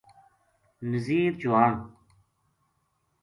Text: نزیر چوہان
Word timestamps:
نزیر 0.89 1.31
چوہان 1.41 1.73